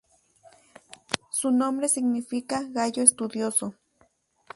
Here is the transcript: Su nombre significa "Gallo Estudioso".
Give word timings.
Su 1.29 1.51
nombre 1.51 1.87
significa 1.87 2.63
"Gallo 2.67 3.03
Estudioso". 3.03 3.75